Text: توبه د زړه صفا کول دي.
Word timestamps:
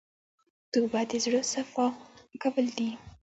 توبه 0.71 1.01
د 1.09 1.11
زړه 1.23 1.41
صفا 1.53 1.87
کول 2.41 2.67
دي. 2.77 2.89